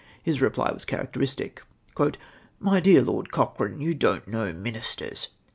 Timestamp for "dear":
2.79-3.03